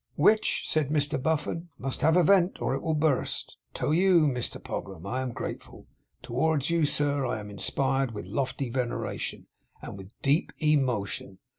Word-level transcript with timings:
'Which,' 0.15 0.63
said 0.65 0.89
Mr 0.89 1.21
Buffum, 1.21 1.69
'must 1.77 2.01
have 2.01 2.15
vent, 2.25 2.59
or 2.59 2.73
it 2.73 2.81
will 2.81 2.95
bust. 2.95 3.57
Toe 3.75 3.91
you, 3.91 4.21
Mr 4.21 4.57
Pogram, 4.59 5.05
I 5.05 5.21
am 5.21 5.31
grateful. 5.31 5.85
Toe 6.23 6.33
wards 6.33 6.71
you, 6.71 6.87
sir, 6.87 7.23
I 7.27 7.39
am 7.39 7.51
inspired 7.51 8.09
with 8.11 8.25
lofty 8.25 8.71
veneration, 8.71 9.45
and 9.79 9.99
with 9.99 10.19
deep 10.23 10.53
e 10.59 10.75
mo 10.75 11.05
tion. 11.05 11.37